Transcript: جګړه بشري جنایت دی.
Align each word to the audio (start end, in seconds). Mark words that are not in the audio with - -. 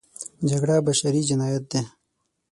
جګړه 0.49 0.75
بشري 0.87 1.21
جنایت 1.29 1.63
دی. 1.71 1.81